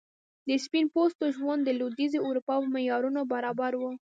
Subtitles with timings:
[0.47, 3.83] د سپین پوستو ژوند د لوېدیځي اروپا په معیارونو برابر و.